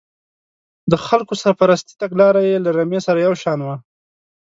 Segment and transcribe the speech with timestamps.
[0.91, 3.75] د خلکو سرپرستۍ تګلاره یې له رمې سره یو شان وه.